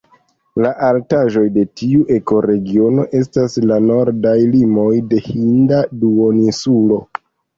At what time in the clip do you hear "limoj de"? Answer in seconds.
4.55-5.21